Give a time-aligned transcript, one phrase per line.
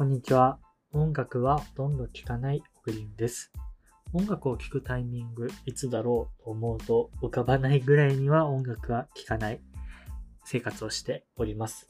[0.00, 0.58] こんにちは。
[0.92, 3.52] 音楽はほとんど聴かないオグリンです。
[4.14, 9.60] 音楽を聴くタイミング、いつだろうと思うと浮かばないぐらいには音楽は聴かない
[10.42, 11.86] 生活をしております。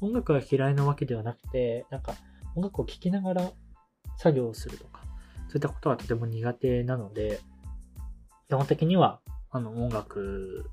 [0.00, 2.16] 音楽が嫌いなわけではなくて、なんか
[2.56, 3.52] 音楽を聴きながら
[4.18, 5.02] 作業をするとか、
[5.46, 7.38] そういったことはとても苦手なので、
[8.48, 9.20] 基本的には
[9.52, 10.68] あの音楽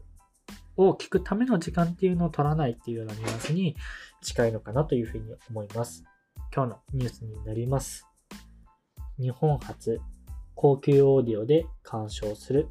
[0.75, 3.75] を聴くための時間っていうのを取らないっていうようなニュアンスに
[4.23, 6.03] 近いのかなというふうに思います。
[6.55, 8.05] 今日のニュースになります。
[9.19, 9.99] 日本初
[10.53, 12.67] 高級オーディオで鑑賞する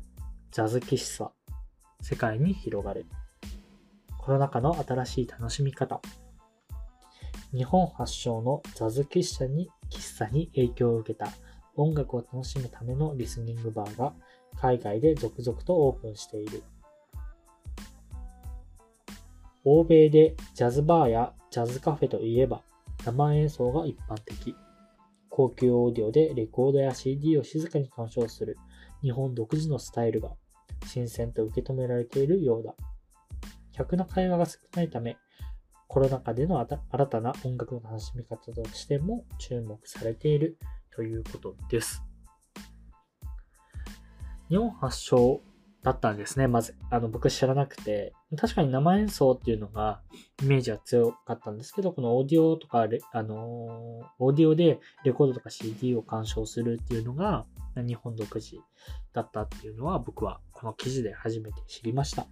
[0.53, 1.33] ジャズ喫茶。
[2.01, 3.07] 世界に広がる。
[4.19, 6.01] コロナ禍の新しい楽しみ方。
[7.53, 11.27] 日本発祥のジャズ喫茶に喫茶に影響を受けた。
[11.75, 14.13] 音楽を楽しむためのリスニングバーが
[14.61, 16.63] 海外で続々とオープンしている。
[19.65, 22.63] 欧米でジャズバーやジャズカフェといえば
[23.05, 24.55] 生演奏が一般的。
[25.29, 28.59] 高級オーディオでレコードや CD を静かに鑑賞する
[29.01, 30.33] 日本独自のスタイルが
[30.87, 32.75] 新鮮と受け止められているようだ。
[33.73, 35.17] 客の会話が少ないため、
[35.89, 40.59] コロナ禍での新たな音楽の楽しみ方としても注目されている
[40.95, 42.03] ということです。
[44.49, 45.41] 日本発祥
[45.83, 46.77] だったんですね、まず。
[46.91, 48.13] あの、僕知らなくて。
[48.37, 50.01] 確かに生演奏っていうのが、
[50.43, 53.37] イメージは強かったんですけど、このオーディオとか、あの、
[54.19, 58.57] オーディオでレコードとか CD を鑑賞するっていうのが、日本独自
[59.13, 62.27] だったっていうのは、僕はこの記事で初めて知りました。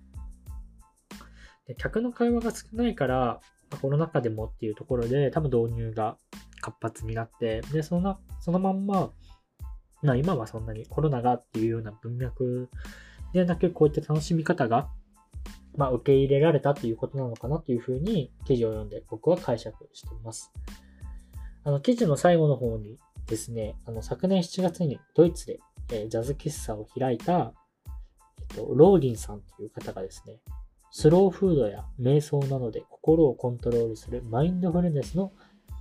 [1.66, 3.40] で客の会話が少ないから、
[3.80, 6.16] コロナ禍でもっていうところで、多分導入が
[6.60, 9.10] 活発になって、で、そのそのまんま、
[10.02, 12.68] まあ今はそんなにコロナがっていうような文脈
[13.32, 14.88] でなく、こういった楽しみ方が、
[15.76, 20.52] まあ、受け入れられたということなのかなというふうに記事を読んで僕は解釈しています。
[21.64, 25.60] あの、記事の最後の方にですね、あの、昨年7月にドイツで、
[25.92, 27.52] えー、ジャズ喫茶を開いた、
[28.40, 30.40] えっと、ローリンさんという方がですね、
[30.90, 35.32] スローフードや瞑想などで心をコントロールするマインドフルネスの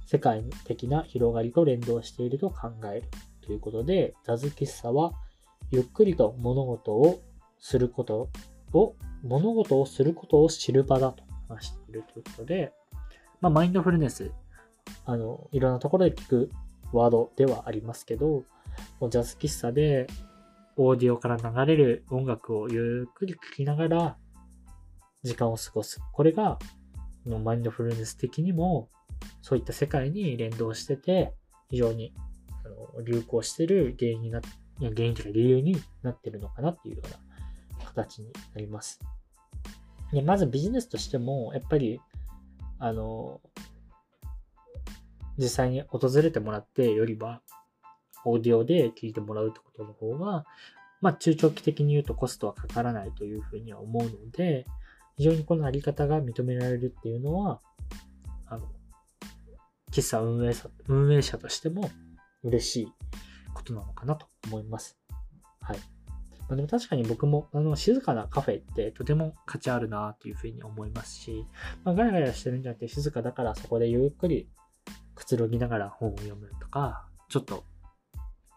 [0.06, 3.04] 世界的な広がりと連動していると考える
[3.42, 5.14] ということで、ジャズ喫茶は
[5.72, 7.22] ゆっくりと物事を
[7.60, 8.30] すること
[8.74, 12.74] を、物事をすることを知る場だと話しているということで、
[13.42, 14.32] まあ、マインドフルネス、
[15.06, 16.52] あの、いろんなところで聞く
[16.94, 18.44] ワードではありますけど、
[19.10, 20.08] ジャズ喫茶で
[20.76, 24.18] オーディオから流れる音楽をゆっくり聴きながら
[25.24, 26.00] 時間を過ごす。
[26.14, 26.58] これが、
[27.26, 28.90] マインドフルネス的にも、
[29.42, 31.34] そういった世界に連動してて、
[31.70, 32.14] 非常に
[33.06, 34.42] 流行してる原因にな、
[34.80, 37.18] 原因というか理由になってるのかなっていうような
[37.90, 39.00] 形になります。
[40.12, 42.02] でまずビジネスとしても、やっぱり、
[42.80, 43.42] あの、
[45.38, 47.42] 実際に訪れてもらってよりは、
[48.26, 50.46] オーディオで聞いてもらうってことの方が、
[51.02, 54.66] まあ中長期的に言うとコストはかからないというふうには思うので、
[55.16, 57.62] 非常にこのあり方が認められるっていうのは、
[58.48, 58.68] あの、
[59.92, 61.90] 喫茶運営者運営者としても
[62.44, 62.94] 嬉しい
[63.54, 64.98] ことなのかなと思います。
[65.62, 65.99] はい。
[66.50, 71.46] まあ、でも確かに僕もあの静かなカフェってとても価値あるなというふうに思いますし、
[71.84, 74.50] まあ、ガヤガヤしてるんじゃなくて静かだからそこでゆっくり
[75.14, 77.64] くつろぎながら本を読むとか、ちょっと、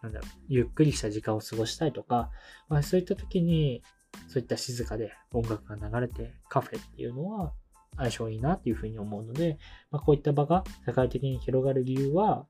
[0.01, 2.31] なんだろう、ゆっくりした時間を過ごしたいとか、
[2.69, 3.83] まあ、そういった時に
[4.27, 7.53] そういった静かで音楽が流れてカフェっていうのは
[7.97, 9.57] 相性いいなっていうふうに思うので、
[9.91, 12.45] まあ、こういった場が世界的に広がる理由は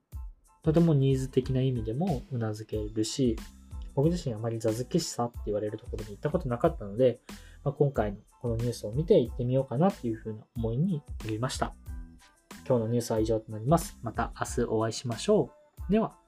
[0.64, 3.36] とてもニーズ的な意味でもうなずけるし、
[3.96, 7.20] 僕自身あまり座付けしさって言われるところに行ったことなかったので、
[7.64, 11.74] まあ、今回のこのニュースを見て行ってみようかなっていうふうな思いになりました。
[12.68, 13.98] 今日のニュースは以上となります。
[14.04, 15.50] また明日お会いしましょ
[15.90, 15.92] う。
[15.92, 16.23] では。